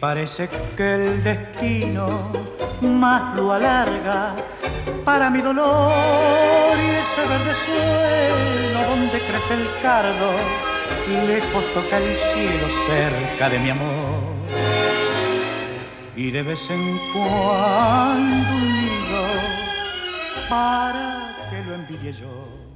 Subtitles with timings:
[0.00, 2.32] parece que el destino
[2.80, 4.34] más lo alarga
[5.04, 5.92] para mi dolor
[6.76, 10.30] y ese verde suelo donde crece el cardo,
[11.26, 14.30] lejos toca el cielo cerca de mi amor.
[16.16, 18.80] Y de vez en cuando un
[20.48, 22.69] para que lo envidie yo.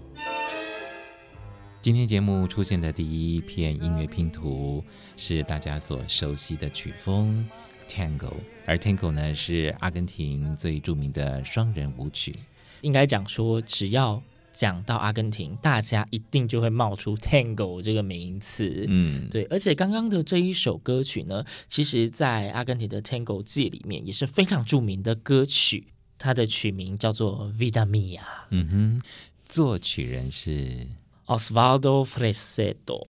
[1.84, 4.82] 今天节目出现的第一片音乐拼图
[5.18, 7.46] 是大家所熟悉的曲风
[7.86, 8.32] Tango，
[8.64, 12.34] 而 Tango 呢是阿根廷最著名的双人舞曲。
[12.80, 18.86] 应该讲说，只要讲到阿根廷，大家一定就会冒出 Tango 这个名词。
[18.88, 19.44] 嗯，对。
[19.50, 28.20] 而且刚刚的这一首歌曲呢，其实在阿根廷的 Tango 界里面也是非常著名的歌曲，它的曲名叫做 Vida Mia。
[28.48, 29.02] 嗯哼，
[29.44, 30.86] 作曲人是。
[31.26, 33.06] Osvaldo Fresedo，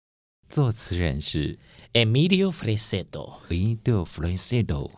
[0.48, 1.58] 作词人是
[1.92, 3.40] Emilio Fresedo。
[3.48, 4.88] Emilio Fresedo。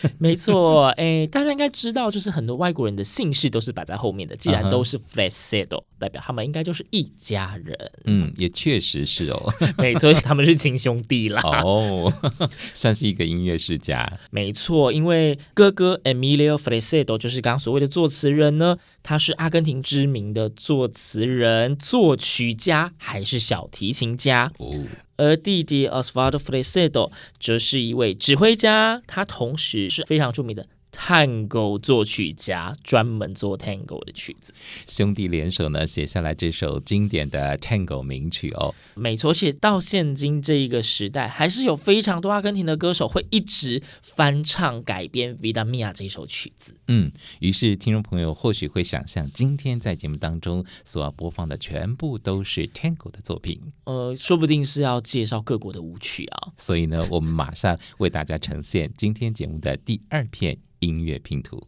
[0.18, 4.36] 没错，哎，大家应该知道，就是很多外国人的姓氏都是摆在后面的。
[4.36, 7.76] 既然都是 Fresedo，代表他们应该就是一家人。
[8.04, 11.42] 嗯，也确实是哦， 没错，他们是亲兄弟啦。
[11.62, 12.12] 哦，
[12.74, 14.10] 算是一个音乐世家。
[14.30, 24.50] 没错，因为哥哥 Emilio Fresedo 就是刚刚所谓的作词人呢，他是阿根廷知名的作词人、作曲家，还是小提琴家。
[24.58, 24.84] 哦。
[25.16, 30.66] 而弟弟 Osvaldo Fresedo 则是一位指挥家，他同时是非常著名的。
[30.96, 34.54] Tango 作曲家专门做 Tango 的曲子，
[34.88, 38.74] 兄弟联手呢，写下来这首经典的 Tango 名曲哦。
[38.96, 46.74] 没错，而且到现今这一个时代，还是有非常多阿根廷的歌手会一直翻唱改编《Vida Mia》这首曲子。
[46.88, 53.60] 嗯，于是听众朋友或许会想象，今天在节目当中所要播放的全部都是 Tango 的作品。
[53.84, 56.52] 呃，说不定是要介绍各国的舞曲啊。
[56.56, 60.58] 所以呢，我们马上为大家呈现今天节目的第二片。
[60.80, 61.66] 音乐拼图。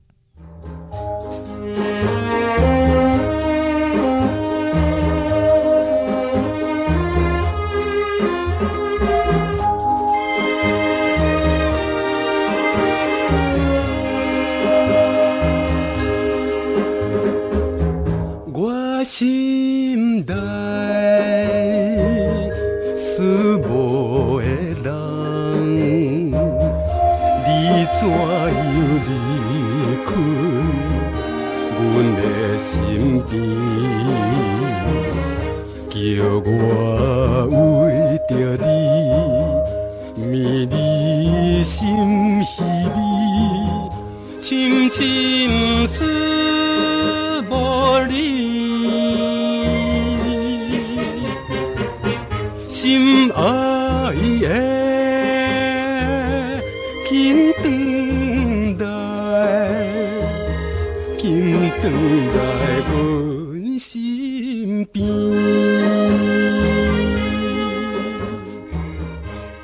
[32.59, 33.41] 心边
[35.89, 35.97] 叫
[36.45, 36.51] 我
[37.85, 37.87] 为
[38.29, 38.67] 着你，
[40.27, 40.75] 迷离
[41.63, 41.79] 心
[42.43, 42.99] 稀微，
[44.43, 45.95] 深深思
[47.49, 47.55] 慕
[48.09, 48.13] 你，
[52.59, 53.41] 心爱
[54.41, 54.47] 的。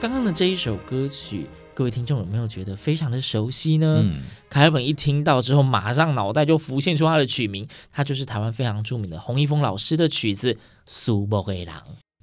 [0.00, 4.00] 刚刚的这一首歌曲，各位听众有没有觉得非常的熟悉呢？
[4.04, 10.52] 嗯，凯尔本一听到之后，马上脑袋就浮现出他的曲名，他就是台湾非常著名的洪一峰老师的曲子
[10.86, 11.66] 《苏木的人》。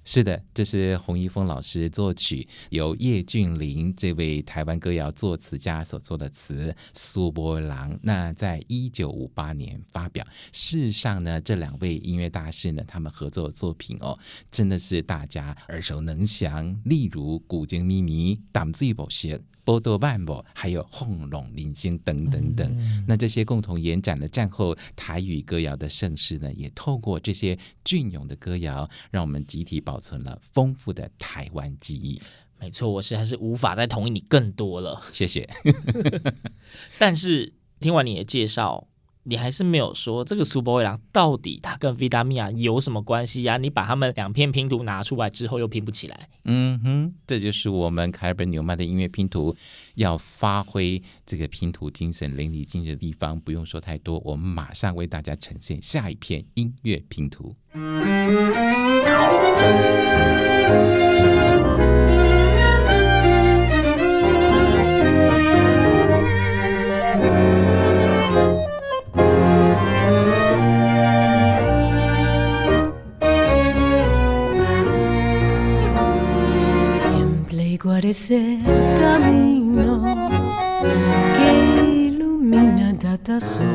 [0.04, 7.94] 是的，这是洪一峰老师作曲，由叶俊麟这位台湾歌谣作词家所作的词《苏波郎》。
[8.02, 10.26] 那在一九五八年发表。
[10.52, 14.18] 事实上呢，这两位音乐大师呢，他们合作的作品哦，
[14.50, 16.76] 真的是大家耳熟能详。
[16.86, 19.28] 例如《古今秘密》《淡水宝石》。
[19.64, 32.22] 波多万博，还有轰隆林星等等等，嗯，那这些共同延展的战后台语歌谣的盛世呢，也透过这些隽永的歌谣，让我们集体保存了丰富的台湾记忆。
[32.60, 35.02] 没错，我是还是无法再同意你更多了。
[35.12, 35.50] 谢谢。
[37.00, 38.88] 但是听完你的介绍，
[39.24, 46.28] 你还是没有说这个苏博卫狼到底它跟维达米亚有什么关系呀、你把他们两片拼图拿出来之后又拼不起来。
[46.46, 49.56] 嗯哼，这就是我们凯尔本纽曼的音乐拼图
[49.94, 53.40] 要发挥这个拼图精神淋漓尽致的地方。
[53.40, 57.56] 不用说太多，我们马上为大家呈现下一片音乐拼图。
[78.12, 78.60] es el
[79.00, 80.04] camino
[81.38, 81.50] que
[82.08, 83.72] ilumina Datazú.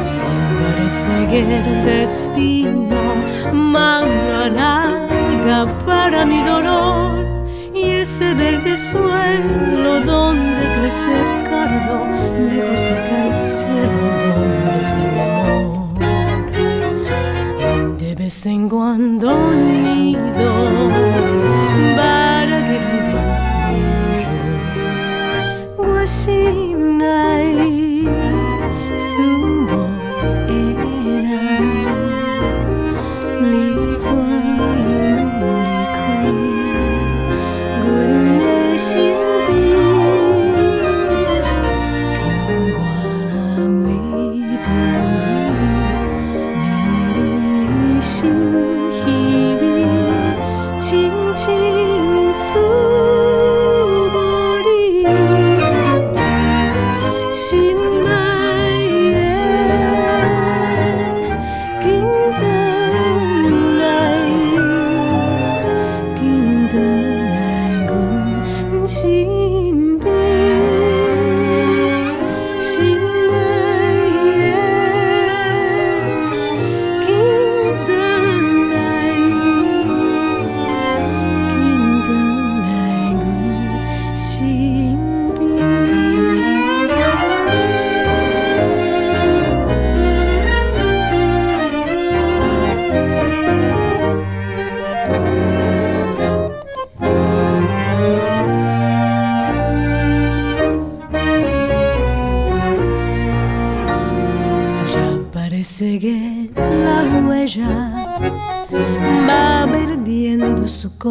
[0.00, 3.02] Siempre seguir el destino,
[3.52, 7.26] mano larga para mi dolor.
[7.74, 11.96] Y ese verde suelo donde crece el cardo,
[12.54, 15.88] lejos toca el cielo donde está el amor.
[17.98, 21.33] De vez en cuando nido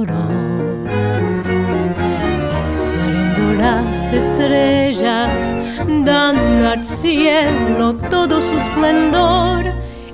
[0.05, 0.83] lloró.
[2.71, 5.53] Saliendo las estrellas,
[5.87, 9.65] dando al cielo todo su esplendor,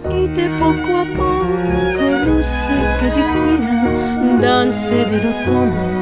[0.09, 2.69] y de poco a poco luce
[2.99, 5.99] que titina, dance del otoño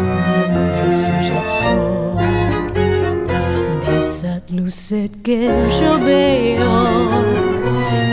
[0.54, 2.18] mientras suya el sol.
[3.86, 5.50] De esa lucet que
[5.80, 7.10] yo veo,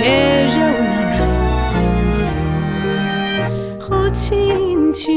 [0.03, 2.33] ella una noche encendió.
[4.95, 5.13] 这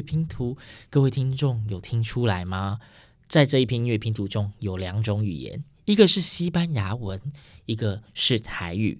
[0.00, 0.56] 拼图，
[0.88, 2.78] 各位听众有听出来吗？
[3.28, 7.20] 在这一篇音乐拼图中有两种语言，一个是西班牙文，
[7.66, 8.98] 一个是台语。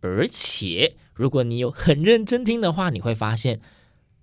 [0.00, 3.60] 而且，如果你有很认真听的话，你会发现，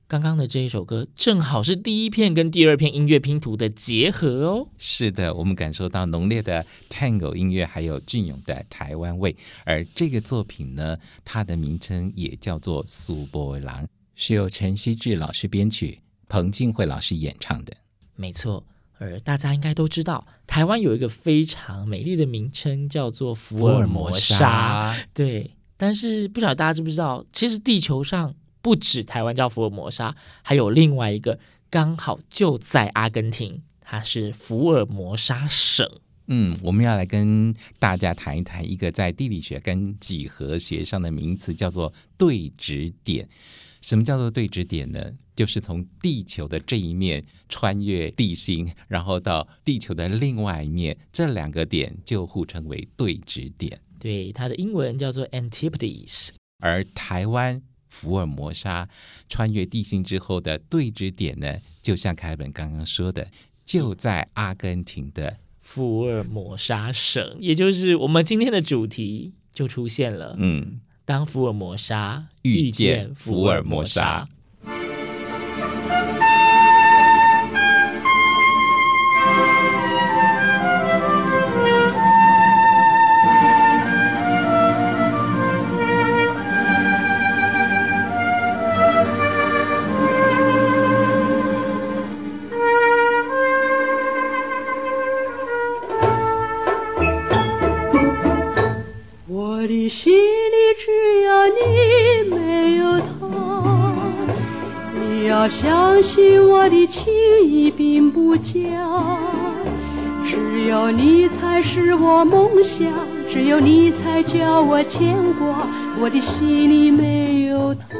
[0.08, 4.70] 刚刚的这一首歌正好是第一片跟第二片音乐拼图的结合哦。
[4.78, 9.36] 是的，我们感受到浓烈的 Tango 音乐，还有隽永的台湾味。
[9.66, 13.84] 而这个作品呢，它的名称也叫做《苏波郎》。
[14.16, 16.00] 是由陈希志老师编曲，
[16.32, 17.76] 彭靖慧老师演唱的。
[18.16, 18.66] 没错，
[19.00, 24.96] 而大家应该都知道，台湾有一个非常美丽的名称，叫做福尔摩沙。
[25.14, 31.38] 对，但是不晓得大家知不知道，其实地球上不止台湾叫福尔摩沙，还有另外一个
[31.70, 35.86] 刚好就在阿根廷，它是福尔摩沙省。
[36.28, 43.28] 嗯，我们要来跟大家谈一谈一个在地理学跟几何学上的名词，叫做对指点。
[43.82, 45.12] 什么叫做对指点呢？
[45.42, 53.82] 就是从地球的这一面穿越地心，然后到地球的另外一面，这两个点就互称为对指点。
[53.98, 56.30] 对，它的英文叫做 Antipodes。
[56.60, 58.88] 而台湾福尔摩沙
[59.28, 63.28] 穿越地心之后的对指点呢，就像凯本刚刚说的，
[63.66, 65.38] 就在阿根廷的。
[65.60, 70.36] 福尔摩沙省，也就是我们今天的主题就出现了。
[70.38, 74.30] 嗯，当福尔摩沙遇见福尔摩沙。
[99.82, 100.92] 你心里只
[101.24, 103.96] 有你，没有他。
[104.94, 107.12] 你要相信我的情
[107.44, 108.54] 意并不假，
[110.24, 112.94] 只有你才是我梦想，
[113.28, 115.68] 只有你才叫我牵挂，
[116.00, 117.98] 我的心里没有他。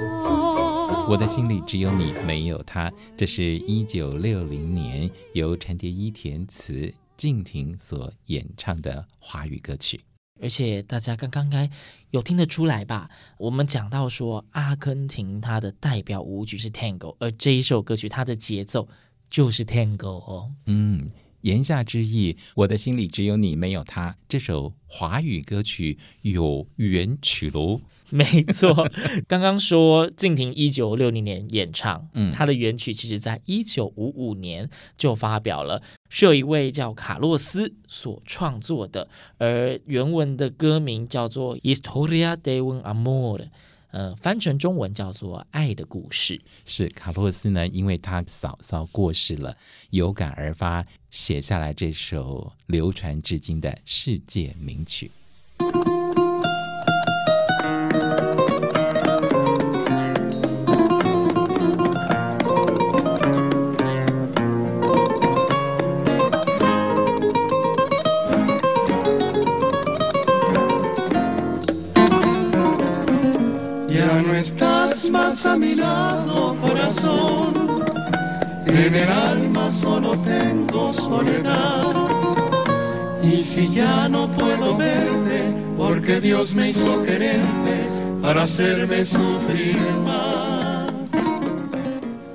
[1.10, 2.94] 我的心里只有你，没有他。
[3.18, 10.00] 这是一九六零年由陈蝶衣填词、静婷所演唱的华语歌曲。
[10.42, 11.70] 而且大家刚刚应该
[12.10, 13.10] 有听得出来吧？
[13.38, 18.90] 我们讲到说，阿根廷它的代表舞曲是 Tango，而这一首歌曲它的节奏
[19.30, 20.52] 就是 Tango 哦。
[20.66, 24.18] 嗯，言下之意，我的心里只有你，没有他。
[24.28, 27.82] 这首华语歌曲有原曲喽。
[28.14, 28.90] 没错，
[29.26, 35.82] 刚刚说静婷一九六零年演唱，嗯，他的原曲其实在一九五五年就发表了，
[36.14, 43.40] 是有一位叫卡洛斯所创作的，而原文的歌名叫做《Historia de un Amor》，
[43.92, 46.38] 呃，翻成中文叫做《爱的故事》。
[46.66, 49.56] 是卡洛斯呢，因为他嫂嫂过世了，
[49.92, 55.10] 有感而发，写下来这首流传至今的世界名曲。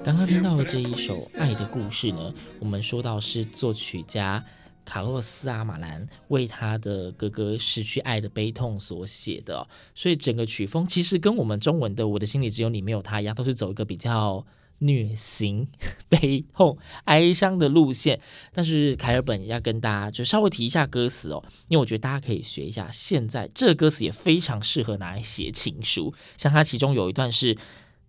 [0.02, 4.42] 刚刚听到的这一首《爱的故事》呢，我们说到是作曲家
[4.86, 14.42] 卡洛斯阿马兰为他的哥哥失去爱的悲痛所写的，所以整个曲风其实跟我们中文的《我的心里只有你没有他》一样，都是走一个比较。
[14.80, 15.68] 虐心、
[16.08, 18.20] 悲痛、哀伤的路线，
[18.52, 22.90] 但是凯尔本要跟大家就稍微提一下歌词哦，因为我觉得大家可以学一下。
[22.92, 27.56] 现在这个歌词也非常适合拿来写情书，像它其中有一段是：“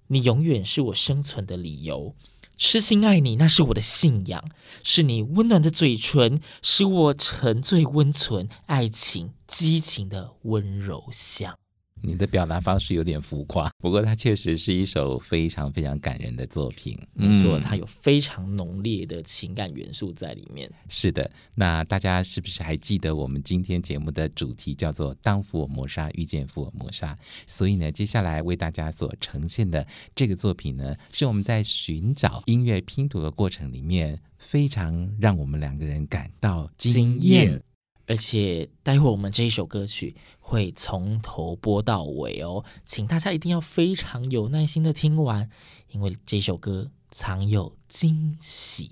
[0.07, 2.15] 你永远是我生存的理由，
[2.57, 4.43] 痴心爱你那是我的信仰，
[4.83, 11.57] 是你温暖的嘴唇使我沉醉温存，爱情激情的温柔乡。”
[12.01, 16.97] 你的表达方式有点浮夸， 不过它确实是一首非常非常感人的作品。
[17.13, 20.69] 没错，它有非常浓烈的情感元素在里面。
[20.87, 27.17] 是的，那大家是不是还记得我们今天节目的主题叫做“当福尔摩沙遇见福尔摩沙”？
[27.45, 29.85] 所以呢，接下来为大家所呈现的
[30.15, 37.61] 这个作品呢，是我们在寻找音乐拼图的过程里面，非常让我们两个人感到惊艳。
[38.07, 45.49] 而且待会我们这一首歌曲会从头播到尾哦，请大家一定要非常有耐心的听完，
[45.91, 48.91] 因为这首歌藏有惊喜。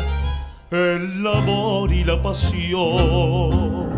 [0.71, 3.89] el amor y la pasión.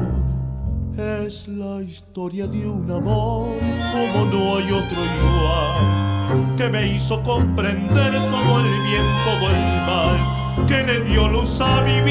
[0.98, 3.48] Es la historia de un amor
[3.92, 10.18] como no hay otro igual, que me hizo comprender todo el bien, todo el mal,
[10.68, 12.02] que le dio luz a mi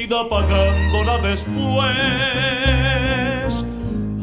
[0.00, 1.96] vida, apagándola después.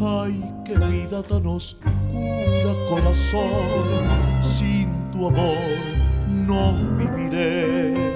[0.01, 4.07] Ay, qué vida tan oscura, corazón,
[4.41, 5.88] sin tu amor
[6.49, 8.08] no viviré.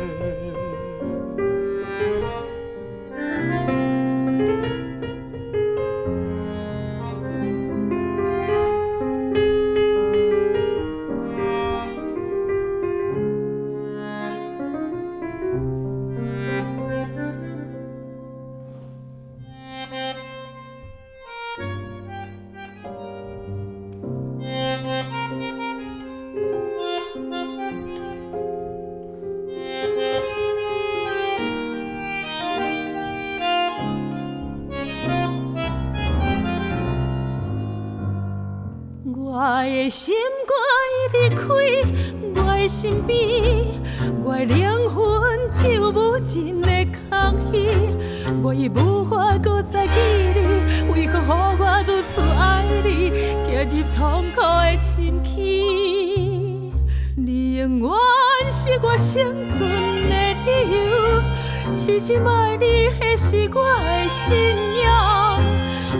[61.94, 64.36] 痴心爱你的是我的信
[64.82, 65.40] 仰，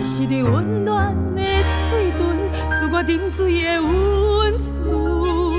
[0.00, 2.20] 是你温暖的嘴唇。
[2.68, 5.54] 是我饮水的温存，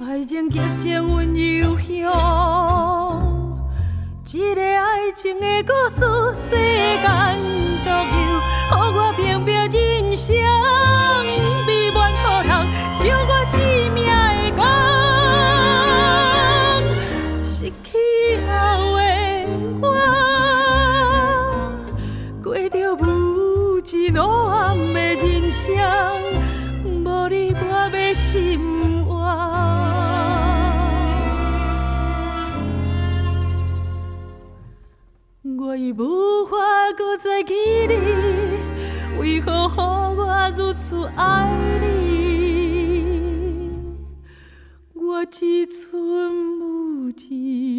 [0.00, 1.84] 爱情激情温柔乡，
[4.32, 6.00] 一个爱情的故事，
[6.34, 7.04] 世间
[7.84, 10.34] 独有，让我平平人生，
[35.92, 36.56] 无法
[36.96, 37.54] 搁再记
[37.88, 37.94] 你，
[39.18, 43.14] 为何让我如此爱你？
[44.94, 47.73] 我只存无尽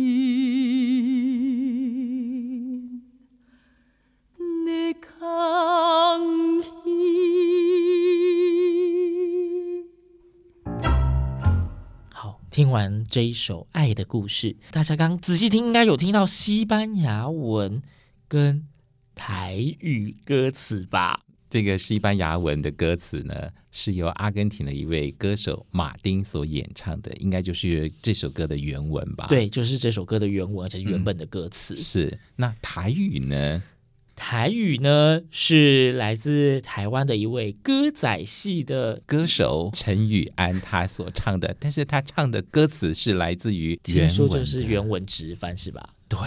[12.55, 17.81] 听完这一首《爱的故事》，大家刚仔细听，应该有听到西班牙文
[18.29, 18.65] 跟
[19.13, 21.19] 台语歌词吧？
[21.49, 29.27] 这个西班牙文的歌词呢，是由阿根廷的一位歌手马丁所演唱的，应该就是这首歌的原文吧？
[29.27, 31.73] 对，就是这首歌的原文，而且原本的歌词。
[31.73, 32.19] 嗯，是。
[32.37, 33.61] 那台语呢？
[34.15, 45.89] 台语呢，是来自台湾的一位歌仔戏的歌手陈宇安他所唱的，但是他唱的歌词是来自于听说就是原文直翻是吧？
[46.07, 46.19] 对，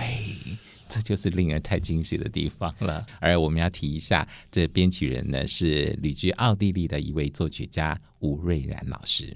[0.88, 3.04] 这就是令人太惊喜的地方了。
[3.20, 9.34] 而我们要提一下，这编曲人呢是旅居奥地利的一位作曲家吴瑞然老师。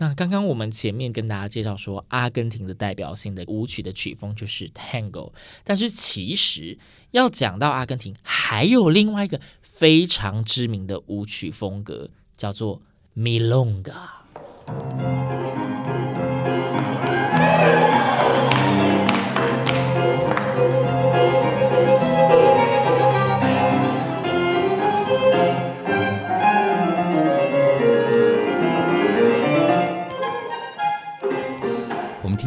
[0.00, 5.30] 那刚刚我们前面跟大家介绍说，阿根廷的代表性的舞曲的曲风就是 Tango，
[5.62, 6.78] 但是其实
[7.10, 12.80] 要讲到阿根廷，还有另外一个非常知名的舞曲风格，叫做
[13.14, 13.92] Milonga。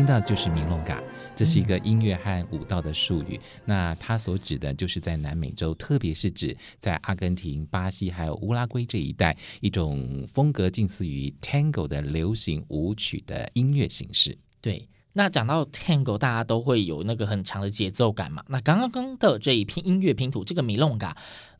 [0.04, 1.02] 听到就是明龙嘎，
[1.34, 3.40] 这是一个音乐和舞蹈的术语。
[3.64, 14.38] 那它所指的，就是在南美洲，特别是指在阿根廷、巴西还有乌拉圭这一带，一种风格近似于 Tango 的流行舞曲的音乐形式。
[14.60, 18.44] 对，那讲到 Tango，大家都会有那个很强的节奏感嘛。
[18.48, 21.12] 那刚刚的这一篇音乐拼图，这个 Milonga，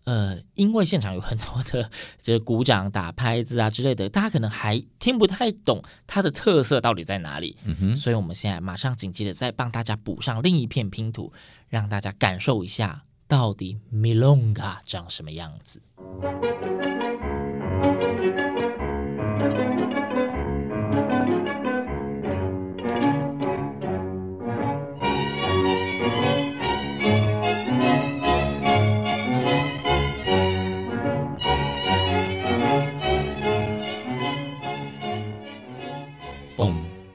[0.06, 1.90] 呃，因为现场有很多的
[2.22, 7.56] 这个鼓掌、打拍子啊之类的，大家可能还听不太懂它的特色到底在哪里。
[7.64, 11.32] 嗯哼，所以我们现在马上紧接着再帮大家补上另一片拼图，
[11.70, 15.82] 让大家感受一下到底 Milonga 长什么样子。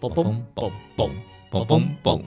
[0.08, 1.10] 嘣嘣嘣
[1.50, 2.22] 嘣嘣嘣！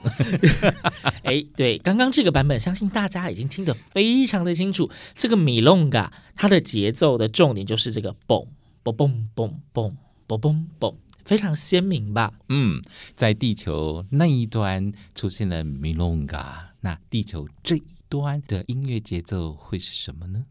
[1.22, 4.90] 哎，对，刚刚这个版本，相信大家已经听得非常的清楚。
[5.14, 8.46] 这个 Milonga 它的节奏的重点就是这个嘣
[8.82, 9.92] 嘣嘣嘣嘣
[10.26, 12.32] 嘣嘣嘣，非常鲜明吧？
[12.48, 12.82] 嗯，
[13.14, 16.44] 在地球那一端出现了 Milonga，
[16.80, 20.46] 那地球这一端的音乐节奏会是什么呢？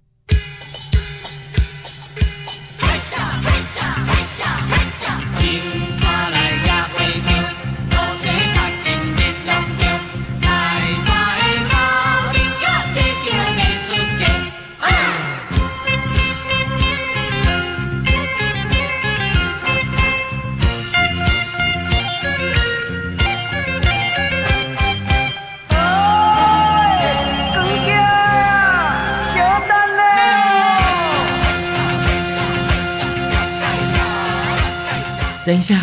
[35.51, 35.77] 等一下，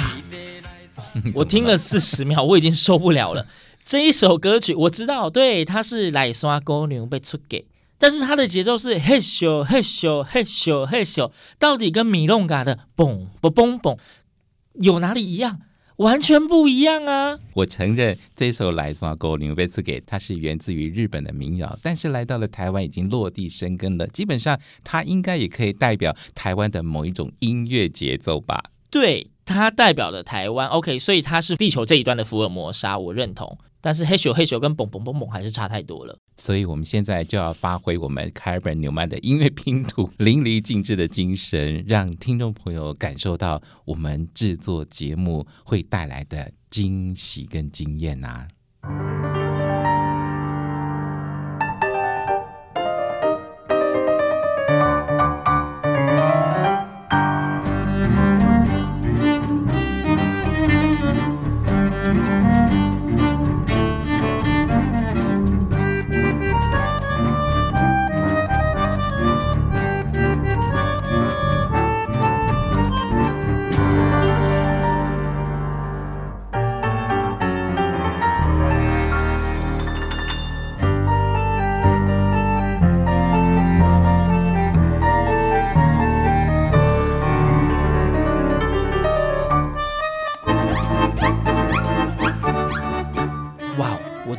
[1.37, 3.46] 我听了四十秒，我已经受不了了。
[3.85, 7.66] 这一首歌曲我知道，对，它是来刷公牛被出给，
[7.98, 13.98] 但是它的节奏是嘿咻嘿咻嘿咻嘿咻，到底跟米隆嘎的嘣嘣嘣嘣
[14.72, 15.61] 有哪里一样？
[15.96, 17.38] 完全不一样啊！
[17.52, 24.07] 我承认这首来刷姑娘被赐给，它是源自于日本的民谣，但是来到了台湾已经落地生根了。
[24.07, 28.70] 基本上，它应该也可以代表台湾的某一种音乐节奏吧？
[28.88, 29.26] 对。
[29.48, 33.58] 它代表了台湾，OK，所以它是地球这一端的福尔摩沙，我认同。
[33.80, 36.18] 但是嘿咻嘿咻跟嘣嘣嘣嘣还是差太多了。
[36.37, 48.48] 所以我们现在就要发挥我们凯尔本纽曼的音乐拼图淋漓尽致的精神，让听众朋友感受到我们制作节目会带来的惊喜跟惊艳啊！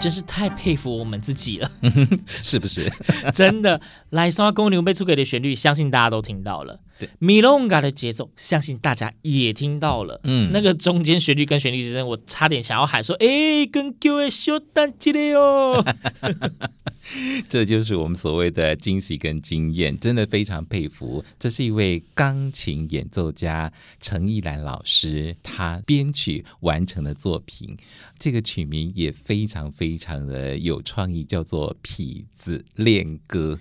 [0.10, 1.72] 真是太佩服我们自己了，
[2.42, 2.92] 是不是？
[3.32, 6.80] 真的，来刷公牛被出轨的旋律，相信大家都听到了。
[7.00, 10.20] 对，米隆嘎的节奏，相信大家也听到了。
[10.26, 15.84] 嗯，那个中间旋律跟旋律之间，我差点想要喊说：“哎，跟各位小蛋鸡的哟。”
[17.48, 21.24] 这就是我们所谓的惊喜跟经验，真的非常佩服。
[21.40, 27.76] 这是一位钢琴演奏家陈意兰老师，他编曲完成的作品。
[28.20, 33.58] 这个曲名也非常非常的有创意，叫做《痞子恋歌》。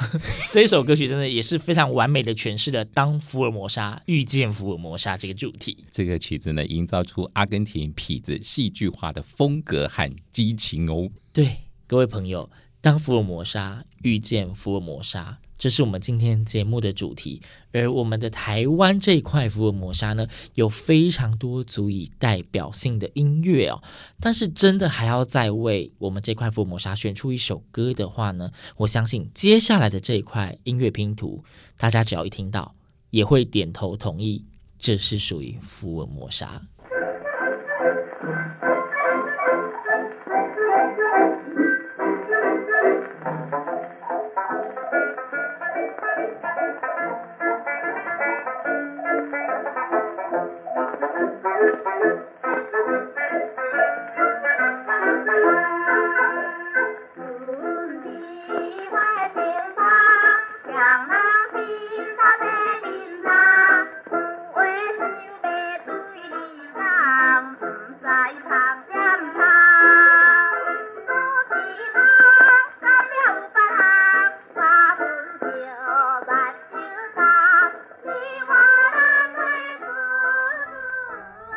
[0.50, 5.84] 这一首歌曲真的也是非常完美的诠释了“当福尔摩沙遇见福尔摩沙”这个主题。
[5.90, 11.08] 这个曲子呢，营造出阿根廷痞子戏剧化的风格和激情哦。
[11.32, 12.50] 对，各位朋友。
[12.82, 17.40] 当福尔摩沙遇见福尔摩沙，这是我们今天节目的主题。
[17.72, 23.82] 而我们的台湾这一块福尔摩沙呢，有非常多足以代表性的音乐哦。
[24.18, 31.44] 但是真的还要再为我们这块福尔摩沙选出一首歌的话呢，我相信接下来的这一块音乐拼图，
[31.76, 32.74] 大家只要一听到，
[33.10, 34.44] 也会点头同意，
[34.78, 36.62] 这是属于福尔摩沙。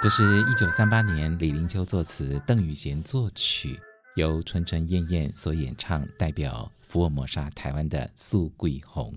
[0.09, 3.79] 这是一九三八年李林秋作词，邓雨贤作曲，
[4.15, 9.13] 由纯纯燕燕所演唱，代表福尔摩沙台湾的《素桂红》。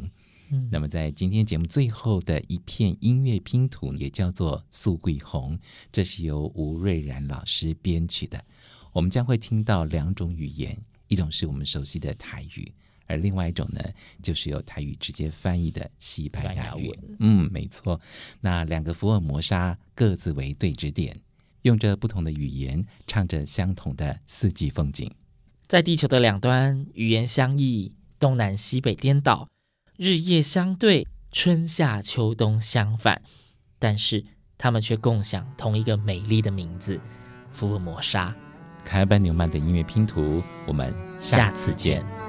[0.50, 5.56] 嗯，那么在今天节目最后的一片音乐拼图，也叫做《素桂红》，
[5.90, 8.44] 这是由吴瑞然老师编曲的。
[8.92, 10.76] 我们将会听到两种语言，
[11.08, 12.70] 一种是我们熟悉的台语。
[13.12, 13.80] 而另外一种呢，
[14.22, 16.98] 就是由台语直接翻译的西班牙语。
[17.20, 18.00] 嗯，没错。
[18.40, 21.20] 那两个福尔摩沙各自为对指点，
[21.62, 25.10] 用着不同的语言，唱着相同的四季风景。
[25.66, 29.48] 在地球的两端，语言相异，东南西北颠倒，
[29.96, 33.22] 日夜相对，春夏秋冬相反，
[33.78, 34.24] 但是
[34.56, 37.00] 他们却共享同一个美丽的名字——
[37.52, 38.34] 福尔摩沙。
[38.84, 42.21] 凯尔班纽曼的音乐拼图，我们下次见。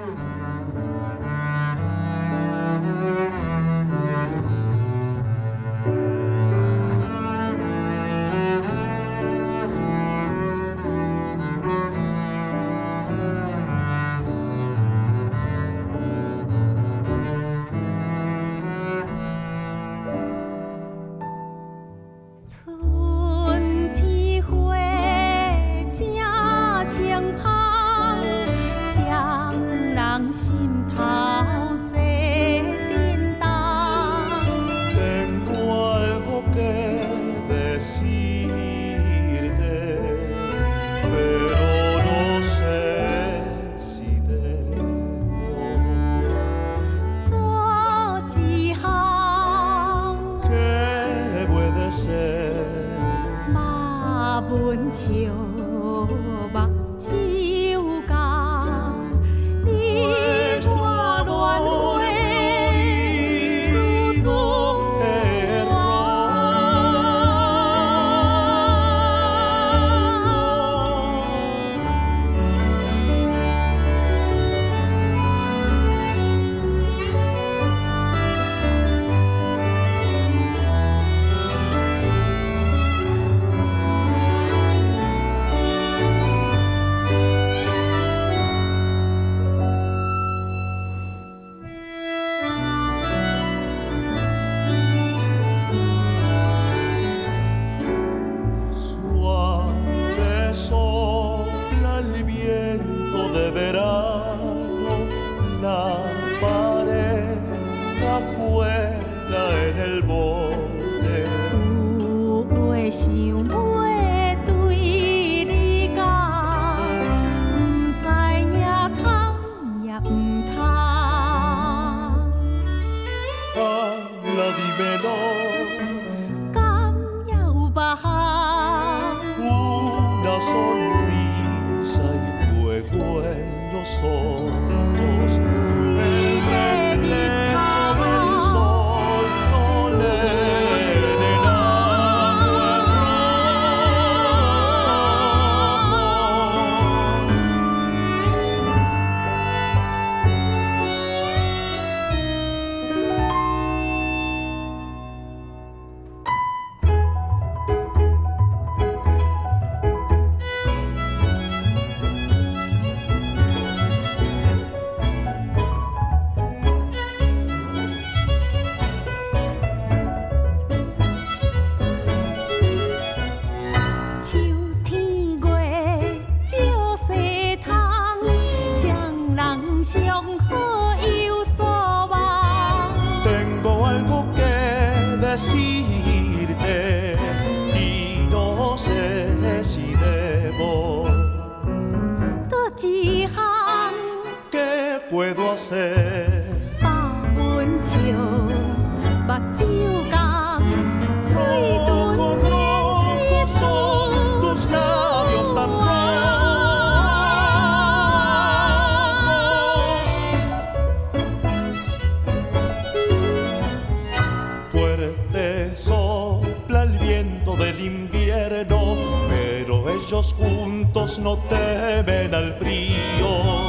[220.14, 223.63] muchos juntos no temen al frío.